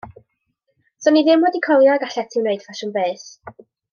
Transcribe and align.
'Swn 1.03 1.19
i 1.21 1.23
ddim 1.27 1.43
wedi 1.47 1.61
coelio 1.69 1.97
y 1.99 2.03
gallet 2.05 2.31
ti 2.37 2.43
wneud 2.43 2.65
ffasiwn 2.65 2.95
beth. 2.99 3.29